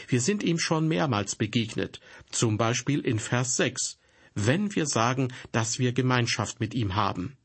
Wir 0.08 0.20
sind 0.20 0.42
ihm 0.42 0.58
schon 0.58 0.88
mehrmals 0.88 1.36
begegnet, 1.36 2.00
zum 2.30 2.56
Beispiel 2.56 3.00
in 3.00 3.18
Vers 3.18 3.56
6, 3.56 3.98
wenn 4.34 4.74
wir 4.74 4.86
sagen, 4.86 5.32
dass 5.52 5.78
wir 5.78 5.92
Gemeinschaft 5.92 6.60
mit 6.60 6.74
ihm 6.74 6.94
haben. 6.94 7.36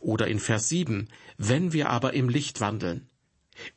Oder 0.00 0.26
in 0.26 0.40
Vers 0.40 0.68
7, 0.68 1.08
wenn 1.36 1.72
wir 1.72 1.90
aber 1.90 2.14
im 2.14 2.28
Licht 2.28 2.60
wandeln. 2.60 3.08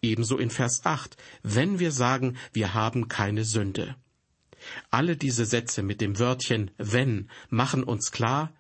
Ebenso 0.02 0.38
in 0.38 0.50
Vers 0.50 0.86
8, 0.86 1.18
wenn 1.44 1.80
wir 1.80 1.92
sagen, 1.92 2.38
wir 2.54 2.74
haben 2.74 3.08
keine 3.08 3.44
Sünde. 3.46 3.96
Alle 4.90 5.16
diese 5.16 5.46
Sätze 5.46 5.84
mit 5.84 6.02
dem 6.02 6.18
Wörtchen 6.18 6.72
wenn 6.78 7.30
machen 7.50 7.84
uns 7.84 8.12
klar, 8.12 8.52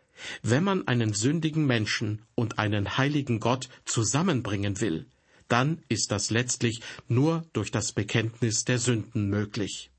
wenn 0.42 0.64
man 0.64 0.88
einen 0.88 1.14
sündigen 1.14 1.66
Menschen 1.66 2.24
und 2.36 2.60
einen 2.60 2.98
heiligen 2.98 3.40
Gott 3.40 3.70
zusammenbringen 3.86 4.82
will, 4.82 5.08
dann 5.48 5.82
ist 5.90 6.12
das 6.12 6.30
letztlich 6.30 6.82
nur 7.08 7.46
durch 7.54 7.72
das 7.72 7.94
Bekenntnis 7.94 8.66
der 8.66 8.80
Sünden 8.80 9.30
möglich. 9.30 9.92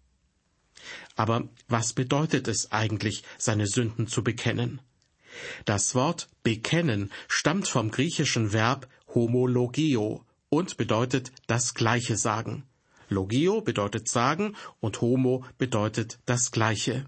Aber 1.17 1.49
was 1.69 1.93
bedeutet 1.93 2.49
es 2.49 2.71
eigentlich, 2.73 3.25
seine 3.39 3.67
Sünden 3.67 4.07
zu 4.07 4.23
bekennen? 4.23 4.81
Das 5.65 5.95
Wort 5.95 6.29
bekennen 6.43 7.11
stammt 7.29 7.69
vom 7.69 7.91
griechischen 7.91 8.53
Verb 8.53 8.89
homologeo 9.15 10.25
und 10.49 10.77
bedeutet 10.77 11.33
das 11.47 11.75
Gleiche 11.75 12.17
sagen. 12.17 12.65
Logio 13.09 13.61
bedeutet 13.63 14.09
sagen 14.09 14.55
und 14.81 15.01
homo 15.01 15.45
bedeutet 15.57 16.19
das 16.27 16.51
Gleiche. 16.51 17.07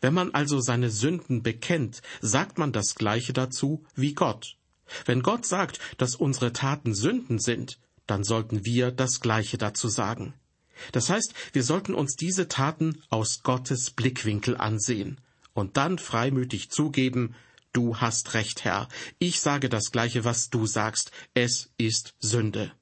Wenn 0.00 0.14
man 0.14 0.32
also 0.34 0.60
seine 0.60 0.90
Sünden 0.90 1.42
bekennt, 1.42 2.02
sagt 2.20 2.58
man 2.58 2.72
das 2.72 2.94
Gleiche 2.94 3.32
dazu 3.32 3.84
wie 3.94 4.14
Gott. 4.14 4.56
Wenn 5.06 5.22
Gott 5.22 5.46
sagt, 5.46 5.78
dass 5.98 6.14
unsere 6.14 6.52
Taten 6.52 6.94
Sünden 6.94 7.38
sind, 7.38 7.78
dann 8.06 8.24
sollten 8.24 8.64
wir 8.64 8.90
das 8.90 9.20
Gleiche 9.20 9.58
dazu 9.58 9.88
sagen. 9.88 10.34
Das 10.92 11.08
heißt, 11.08 11.34
wir 11.52 11.62
sollten 11.62 11.94
uns 11.94 12.16
diese 12.16 12.48
Taten 12.48 13.00
aus 13.08 13.42
Gottes 13.42 13.90
Blickwinkel 13.90 14.56
ansehen 14.56 15.20
und 15.52 15.76
dann 15.76 15.98
freimütig 15.98 16.70
zugeben, 16.70 17.34
du 17.72 17.98
hast 17.98 18.34
recht, 18.34 18.64
Herr, 18.64 18.88
ich 19.18 19.40
sage 19.40 19.68
das 19.68 19.90
Gleiche, 19.92 20.24
was 20.24 20.50
du 20.50 20.66
sagst, 20.66 21.12
es 21.32 21.70
ist 21.78 22.14
Sünde. 22.18 22.72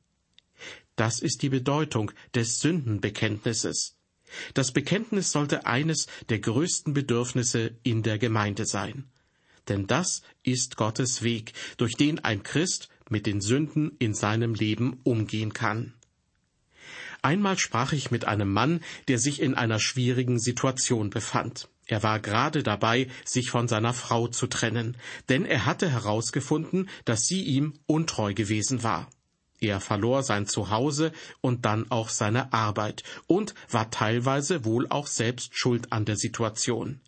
Das 0.96 1.20
ist 1.20 1.42
die 1.42 1.48
Bedeutung 1.48 2.12
des 2.34 2.58
Sündenbekenntnisses. 2.60 3.96
Das 4.54 4.72
Bekenntnis 4.72 5.32
sollte 5.32 5.66
eines 5.66 6.06
der 6.28 6.38
größten 6.38 6.94
Bedürfnisse 6.94 7.72
in 7.82 8.02
der 8.02 8.18
Gemeinde 8.18 8.66
sein. 8.66 9.04
Denn 9.68 9.86
das 9.86 10.22
ist 10.42 10.76
Gottes 10.76 11.22
Weg, 11.22 11.52
durch 11.76 11.94
den 11.94 12.18
ein 12.18 12.42
Christ 12.42 12.88
mit 13.08 13.26
den 13.26 13.40
Sünden 13.40 13.92
in 13.98 14.14
seinem 14.14 14.54
Leben 14.54 15.00
umgehen 15.04 15.52
kann. 15.52 15.94
Einmal 17.20 17.56
sprach 17.56 17.92
ich 17.92 18.10
mit 18.10 18.24
einem 18.24 18.52
Mann, 18.52 18.80
der 19.06 19.18
sich 19.18 19.40
in 19.40 19.54
einer 19.54 19.78
schwierigen 19.78 20.40
Situation 20.40 21.10
befand. 21.10 21.68
Er 21.86 22.02
war 22.02 22.18
gerade 22.18 22.64
dabei, 22.64 23.08
sich 23.24 23.50
von 23.50 23.68
seiner 23.68 23.94
Frau 23.94 24.26
zu 24.26 24.48
trennen, 24.48 24.96
denn 25.28 25.44
er 25.44 25.66
hatte 25.66 25.88
herausgefunden, 25.88 26.88
dass 27.04 27.26
sie 27.26 27.42
ihm 27.42 27.74
untreu 27.86 28.34
gewesen 28.34 28.82
war. 28.82 29.08
Er 29.62 29.78
verlor 29.78 30.24
sein 30.24 30.48
Zuhause 30.48 31.12
und 31.40 31.64
dann 31.64 31.88
auch 31.88 32.08
seine 32.08 32.52
Arbeit 32.52 33.04
und 33.28 33.54
war 33.70 33.92
teilweise 33.92 34.64
wohl 34.64 34.88
auch 34.88 35.06
selbst 35.06 35.56
schuld 35.56 35.92
an 35.92 36.04
der 36.04 36.16
Situation. 36.16 37.00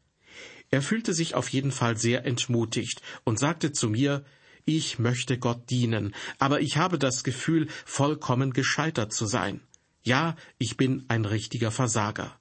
Er 0.70 0.80
fühlte 0.80 1.14
sich 1.14 1.34
auf 1.34 1.48
jeden 1.48 1.72
Fall 1.72 1.96
sehr 1.96 2.24
entmutigt 2.24 3.02
und 3.24 3.40
sagte 3.40 3.72
zu 3.72 3.88
mir, 3.88 4.24
ich 4.64 5.00
möchte 5.00 5.36
Gott 5.36 5.68
dienen, 5.68 6.14
aber 6.38 6.60
ich 6.60 6.76
habe 6.76 6.96
das 6.96 7.24
Gefühl, 7.24 7.66
vollkommen 7.84 8.52
gescheitert 8.52 9.12
zu 9.12 9.26
sein. 9.26 9.60
Ja, 10.04 10.36
ich 10.56 10.76
bin 10.76 11.04
ein 11.08 11.24
richtiger 11.24 11.72
Versager. 11.72 12.38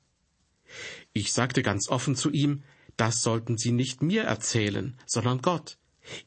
Ich 1.11 1.33
sagte 1.33 1.63
ganz 1.63 1.89
offen 1.89 2.15
zu 2.15 2.29
ihm, 2.29 2.61
das 2.97 3.23
sollten 3.23 3.57
Sie 3.57 3.71
nicht 3.71 4.03
mir 4.03 4.25
erzählen, 4.25 4.95
sondern 5.07 5.41
Gott. 5.41 5.79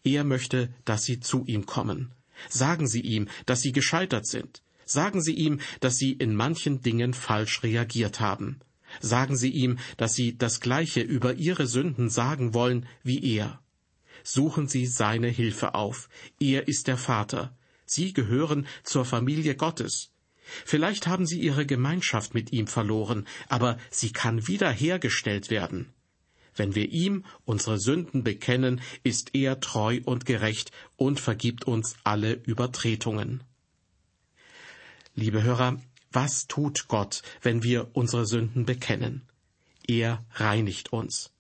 Er 0.02 0.24
möchte, 0.24 0.74
dass 0.84 1.04
Sie 1.04 1.20
zu 1.20 1.44
ihm 1.46 1.66
kommen. 1.66 2.15
Sagen 2.48 2.86
Sie 2.86 3.00
ihm, 3.00 3.28
dass 3.46 3.60
Sie 3.60 3.72
gescheitert 3.72 4.26
sind. 4.26 4.62
Sagen 4.84 5.20
Sie 5.20 5.34
ihm, 5.34 5.60
dass 5.80 5.96
Sie 5.96 6.12
in 6.12 6.34
manchen 6.34 6.80
Dingen 6.82 7.12
falsch 7.12 7.62
reagiert 7.62 8.20
haben. 8.20 8.60
Sagen 9.00 9.36
Sie 9.36 9.50
ihm, 9.50 9.78
dass 9.96 10.14
Sie 10.14 10.38
das 10.38 10.60
Gleiche 10.60 11.00
über 11.00 11.34
Ihre 11.34 11.66
Sünden 11.66 12.08
sagen 12.08 12.54
wollen 12.54 12.86
wie 13.02 13.22
er. 13.36 13.60
Suchen 14.22 14.68
Sie 14.68 14.86
seine 14.86 15.28
Hilfe 15.28 15.74
auf. 15.74 16.08
Er 16.40 16.68
ist 16.68 16.86
der 16.86 16.96
Vater. 16.96 17.56
Sie 17.84 18.12
gehören 18.12 18.66
zur 18.82 19.04
Familie 19.04 19.54
Gottes. 19.54 20.10
Vielleicht 20.64 21.06
haben 21.06 21.26
Sie 21.26 21.40
Ihre 21.40 21.66
Gemeinschaft 21.66 22.34
mit 22.34 22.52
ihm 22.52 22.66
verloren, 22.66 23.26
aber 23.48 23.78
sie 23.90 24.12
kann 24.12 24.46
wiederhergestellt 24.46 25.50
werden. 25.50 25.92
Wenn 26.56 26.74
wir 26.74 26.90
ihm 26.90 27.24
unsere 27.44 27.78
Sünden 27.78 28.24
bekennen, 28.24 28.80
ist 29.04 29.34
er 29.34 29.60
treu 29.60 30.00
und 30.04 30.24
gerecht 30.24 30.72
und 30.96 31.20
vergibt 31.20 31.64
uns 31.64 31.96
alle 32.02 32.32
Übertretungen. 32.32 33.44
Liebe 35.14 35.42
Hörer, 35.42 35.80
was 36.12 36.46
tut 36.46 36.88
Gott, 36.88 37.22
wenn 37.42 37.62
wir 37.62 37.90
unsere 37.92 38.26
Sünden 38.26 38.64
bekennen? 38.64 39.22
Er 39.86 40.24
reinigt 40.32 40.92
uns. 40.92 41.30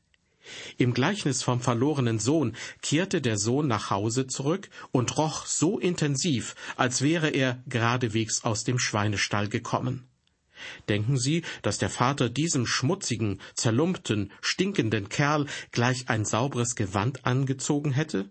Im 0.76 0.94
Gleichnis 0.94 1.42
vom 1.42 1.60
verlorenen 1.60 2.18
Sohn 2.18 2.56
kehrte 2.82 3.20
der 3.20 3.36
Sohn 3.36 3.66
nach 3.66 3.90
Hause 3.90 4.26
zurück 4.26 4.68
und 4.92 5.16
roch 5.18 5.46
so 5.46 5.78
intensiv, 5.78 6.54
als 6.76 7.02
wäre 7.02 7.30
er 7.30 7.62
geradewegs 7.66 8.44
aus 8.44 8.64
dem 8.64 8.78
Schweinestall 8.78 9.48
gekommen. 9.48 10.06
Denken 10.88 11.18
Sie, 11.18 11.42
dass 11.62 11.78
der 11.78 11.90
Vater 11.90 12.28
diesem 12.28 12.66
schmutzigen, 12.66 13.40
zerlumpten, 13.54 14.32
stinkenden 14.40 15.08
Kerl 15.08 15.46
gleich 15.72 16.08
ein 16.08 16.24
sauberes 16.24 16.74
Gewand 16.74 17.26
angezogen 17.26 17.92
hätte? 17.92 18.30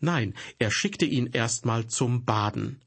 Nein, 0.00 0.34
er 0.58 0.70
schickte 0.70 1.06
ihn 1.06 1.26
erstmal 1.32 1.86
zum 1.86 2.24
Baden. 2.24 2.80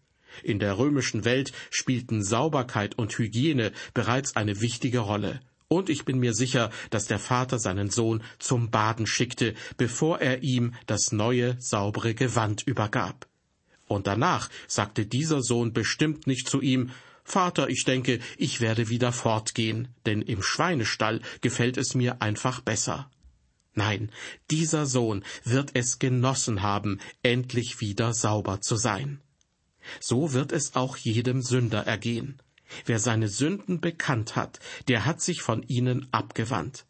In 0.43 0.59
der 0.59 0.77
römischen 0.77 1.25
Welt 1.25 1.51
spielten 1.71 2.24
Sauberkeit 2.24 2.95
und 2.95 3.17
Hygiene 3.17 3.71
bereits 3.93 4.36
eine 4.36 4.62
wichtige 4.62 5.00
Rolle. 5.00 5.39
Und 5.67 5.89
ich 5.89 6.05
bin 6.05 6.19
mir 6.19 6.33
sicher, 6.33 6.69
dass 6.91 7.05
der 7.05 7.19
Vater 7.19 7.59
seinen 7.59 7.89
Sohn 7.89 8.24
zum 8.39 8.69
Baden 8.69 9.05
schickte, 9.05 9.53
bevor 9.75 10.19
er 10.21 10.43
ihm 10.43 10.74
das 10.86 11.12
neue, 11.12 11.57
saubere 11.59 12.13
Gewand 12.13 12.63
übergab. 12.65 13.27
Und 13.88 14.07
danach 14.07 14.50
sagte 14.67 15.05
dieser 15.05 15.41
Sohn 15.41 15.74
bestimmt 15.74 16.27
nicht 16.27 16.47
zu 16.47 16.62
ihm, 16.62 16.91
Vater, 17.29 17.67
ich 17.67 17.84
denke, 17.84 18.22
ich 18.38 18.62
werde 18.62 18.88
wieder 18.88 19.12
fortgehen, 19.12 19.89
denn 20.05 20.22
im 20.22 20.41
Schweinestall 20.41 21.19
gefällt 21.41 21.75
es 21.75 21.93
mir 21.93 22.22
einfach 22.22 22.62
besser. 22.62 23.12
Nein, 23.74 24.13
dieser 24.50 24.86
Sohn 24.86 25.25
wird 25.43 25.72
es 25.74 26.00
genossen 26.00 26.62
haben, 26.62 27.01
endlich 27.24 27.81
wieder 27.81 28.13
sauber 28.13 28.62
zu 28.62 28.77
sein. 28.77 29.19
So 30.00 30.31
wird 30.31 30.53
es 30.53 30.75
auch 30.75 30.96
jedem 30.96 31.41
Sünder 31.41 31.86
ergehen. 31.86 32.41
Wer 32.86 33.00
seine 33.00 33.27
Sünden 33.27 33.81
bekannt 33.81 34.38
hat, 34.38 34.62
der 34.88 35.03
hat 35.03 35.19
sich 35.19 35.41
von 35.41 35.63
ihnen 35.63 36.07
abgewandt. 36.13 36.86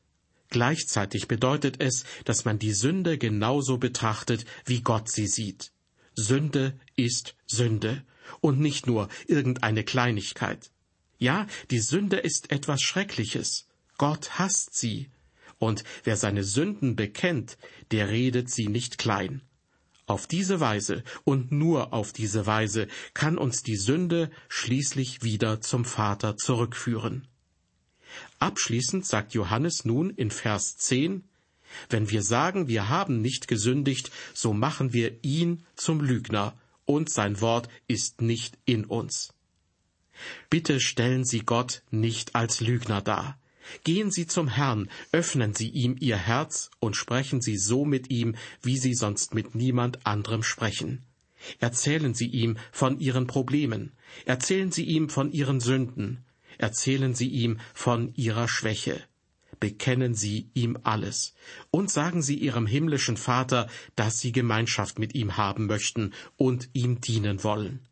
Gleichzeitig 0.49 1.27
bedeutet 1.27 1.81
es, 1.81 2.03
dass 2.25 2.45
man 2.45 2.59
die 2.59 2.73
Sünde 2.73 3.17
genauso 3.17 3.79
betrachtet, 3.79 4.45
wie 4.65 4.81
Gott 4.81 5.09
sie 5.09 5.25
sieht. 5.25 5.71
Sünde 6.13 6.79
ist 6.95 7.35
Sünde 7.47 8.03
und 8.41 8.59
nicht 8.59 8.87
nur 8.87 9.09
irgendeine 9.27 9.83
Kleinigkeit. 9.83 10.71
Ja, 11.17 11.47
die 11.71 11.79
Sünde 11.79 12.17
ist 12.17 12.51
etwas 12.51 12.81
Schreckliches. 12.81 13.67
Gott 13.97 14.37
hasst 14.37 14.75
sie. 14.77 15.09
Und 15.59 15.83
wer 16.03 16.17
seine 16.17 16.43
Sünden 16.43 16.95
bekennt, 16.95 17.57
der 17.91 18.09
redet 18.09 18.51
sie 18.51 18.67
nicht 18.67 18.97
klein. 18.97 19.41
Auf 20.05 20.27
diese 20.27 20.59
Weise 20.59 21.03
und 21.25 21.51
nur 21.51 21.91
auf 21.91 22.13
diese 22.13 22.45
Weise 22.45 22.87
kann 23.13 23.37
uns 23.37 23.63
die 23.63 23.75
Sünde 23.75 24.31
schließlich 24.47 25.23
wieder 25.23 25.59
zum 25.59 25.83
Vater 25.83 26.37
zurückführen. 26.37 27.27
Abschließend 28.39 29.05
sagt 29.05 29.33
Johannes 29.33 29.83
nun 29.83 30.11
in 30.11 30.31
Vers 30.31 30.77
10, 30.77 31.23
wenn 31.89 32.09
wir 32.09 32.21
sagen, 32.21 32.69
wir 32.69 32.87
haben 32.87 33.21
nicht 33.21 33.47
gesündigt, 33.49 34.11
so 34.33 34.53
machen 34.53 34.93
wir 34.93 35.23
ihn 35.23 35.65
zum 35.75 35.99
Lügner, 35.99 36.57
und 36.87 37.11
sein 37.11 37.39
Wort 37.41 37.69
ist 37.87 38.21
nicht 38.21 38.57
in 38.65 38.85
uns. 38.85 39.33
Bitte 40.49 40.79
stellen 40.79 41.25
Sie 41.25 41.41
Gott 41.41 41.83
nicht 41.91 42.33
als 42.33 42.59
Lügner 42.59 43.03
dar. 43.03 43.37
Gehen 43.83 44.09
Sie 44.09 44.25
zum 44.25 44.47
Herrn, 44.47 44.89
öffnen 45.11 45.53
Sie 45.53 45.69
ihm 45.69 45.97
Ihr 45.99 46.17
Herz 46.17 46.71
und 46.79 46.95
sprechen 46.95 47.41
Sie 47.41 47.57
so 47.57 47.85
mit 47.85 48.09
ihm, 48.09 48.35
wie 48.63 48.77
Sie 48.77 48.93
sonst 48.93 49.35
mit 49.35 49.53
niemand 49.53 50.05
anderem 50.07 50.41
sprechen. 50.41 51.03
Erzählen 51.59 52.13
Sie 52.13 52.27
ihm 52.27 52.57
von 52.71 52.99
Ihren 52.99 53.27
Problemen, 53.27 53.91
erzählen 54.25 54.71
Sie 54.71 54.85
ihm 54.85 55.09
von 55.09 55.31
Ihren 55.31 55.59
Sünden, 55.59 56.25
erzählen 56.57 57.13
Sie 57.13 57.27
ihm 57.27 57.59
von 57.73 58.13
Ihrer 58.15 58.47
Schwäche. 58.47 59.03
Bekennen 59.59 60.13
Sie 60.13 60.49
ihm 60.53 60.77
alles 60.83 61.33
und 61.71 61.89
sagen 61.89 62.21
Sie 62.21 62.35
Ihrem 62.35 62.67
himmlischen 62.67 63.17
Vater, 63.17 63.67
dass 63.95 64.19
Sie 64.19 64.31
Gemeinschaft 64.31 64.99
mit 64.99 65.15
ihm 65.15 65.37
haben 65.37 65.65
möchten 65.65 66.13
und 66.35 66.69
ihm 66.73 67.01
dienen 67.01 67.43
wollen. 67.43 67.87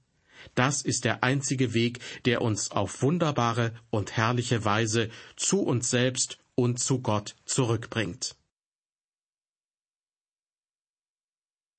Das 0.54 0.84
ist 0.84 1.06
der 1.06 1.24
einzige 1.24 1.74
Weg, 1.74 2.00
der 2.26 2.42
uns 2.42 2.70
auf 2.72 3.02
wunderbare 3.02 3.74
und 3.90 4.16
herrliche 4.16 4.64
Weise 4.64 5.10
zu 5.36 5.62
uns 5.62 5.90
selbst 5.90 6.38
und 6.54 6.80
zu 6.80 7.02
Gott 7.02 7.36
zurückbringt. 7.46 8.36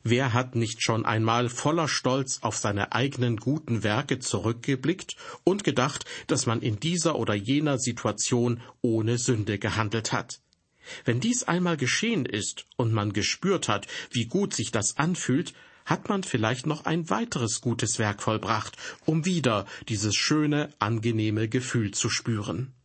Wer 0.09 0.33
hat 0.33 0.55
nicht 0.55 0.85
schon 0.85 1.05
einmal 1.05 1.49
voller 1.49 1.89
Stolz 1.89 2.39
auf 2.43 2.57
seine 2.57 2.93
eigenen 2.93 3.39
guten 3.39 3.83
Werke 3.83 4.21
zurückgeblickt 4.21 5.17
und 5.43 5.65
gedacht, 5.65 6.05
dass 6.29 6.47
man 6.47 6.63
in 6.63 6.79
dieser 6.79 7.17
oder 7.17 7.35
jener 7.35 7.81
Situation 7.81 8.61
ohne 8.83 9.19
Sünde 9.19 9.59
gehandelt 9.59 10.13
hat? 10.13 10.39
Wenn 11.05 11.19
dies 11.19 11.43
einmal 11.43 11.77
geschehen 11.77 12.25
ist 12.25 12.67
und 12.77 12.93
man 12.93 13.15
gespürt 13.15 13.67
hat, 13.67 13.89
wie 14.13 14.27
gut 14.27 14.55
sich 14.55 14.71
das 14.71 14.97
anfühlt, 14.97 15.55
hat 15.85 16.09
man 16.09 16.23
vielleicht 16.23 16.67
noch 16.67 16.85
ein 16.85 17.11
weiteres 17.11 17.61
gutes 17.61 17.99
Werk 17.99 18.23
vollbracht, 18.23 18.77
um 19.07 19.25
wieder 19.25 19.67
dieses 19.89 20.15
schöne, 20.15 20.73
angenehme 20.79 21.49
Gefühl 21.49 21.91
zu 21.91 22.11
spüren. 22.11 22.76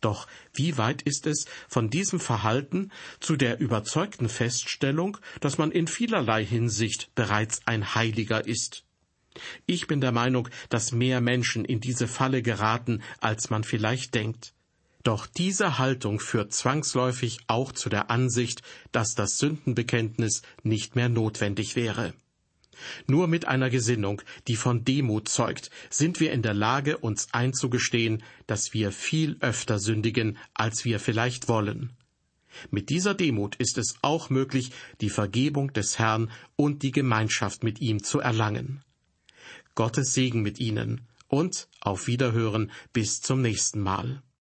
Doch 0.00 0.26
wie 0.54 0.78
weit 0.78 1.02
ist 1.02 1.26
es 1.26 1.44
von 1.68 1.90
diesem 1.90 2.20
Verhalten 2.20 2.90
zu 3.20 3.36
der 3.36 3.60
überzeugten 3.60 4.28
Feststellung, 4.28 5.18
dass 5.40 5.58
man 5.58 5.70
in 5.70 5.86
vielerlei 5.86 6.44
Hinsicht 6.44 7.14
bereits 7.14 7.60
ein 7.66 7.94
Heiliger 7.94 8.46
ist? 8.46 8.84
Ich 9.66 9.86
bin 9.86 10.00
der 10.00 10.12
Meinung, 10.12 10.48
dass 10.68 10.92
mehr 10.92 11.20
Menschen 11.20 11.64
in 11.64 11.80
diese 11.80 12.08
Falle 12.08 12.42
geraten, 12.42 13.02
als 13.20 13.50
man 13.50 13.64
vielleicht 13.64 14.14
denkt. 14.14 14.54
Doch 15.02 15.26
diese 15.26 15.78
Haltung 15.78 16.20
führt 16.20 16.52
zwangsläufig 16.52 17.38
auch 17.46 17.72
zu 17.72 17.88
der 17.88 18.10
Ansicht, 18.10 18.62
dass 18.92 19.14
das 19.14 19.38
Sündenbekenntnis 19.38 20.42
nicht 20.62 20.94
mehr 20.94 21.08
notwendig 21.08 21.74
wäre. 21.74 22.12
Nur 23.06 23.26
mit 23.26 23.46
einer 23.46 23.70
Gesinnung, 23.70 24.22
die 24.48 24.56
von 24.56 24.84
Demut 24.84 25.28
zeugt, 25.28 25.70
sind 25.90 26.20
wir 26.20 26.32
in 26.32 26.42
der 26.42 26.54
Lage, 26.54 26.98
uns 26.98 27.28
einzugestehen, 27.32 28.22
dass 28.46 28.72
wir 28.74 28.92
viel 28.92 29.36
öfter 29.40 29.78
sündigen, 29.78 30.38
als 30.54 30.84
wir 30.84 31.00
vielleicht 31.00 31.48
wollen. 31.48 31.96
Mit 32.70 32.90
dieser 32.90 33.14
Demut 33.14 33.56
ist 33.56 33.78
es 33.78 33.94
auch 34.02 34.30
möglich, 34.30 34.72
die 35.00 35.10
Vergebung 35.10 35.72
des 35.72 35.98
Herrn 35.98 36.30
und 36.56 36.82
die 36.82 36.90
Gemeinschaft 36.90 37.62
mit 37.62 37.80
ihm 37.80 38.02
zu 38.02 38.20
erlangen. 38.20 38.82
Gottes 39.74 40.12
Segen 40.14 40.42
mit 40.42 40.58
Ihnen 40.58 41.06
und 41.28 41.68
auf 41.80 42.06
Wiederhören 42.06 42.70
bis 42.92 43.20
zum 43.20 43.40
nächsten 43.40 43.80
Mal. 43.80 44.22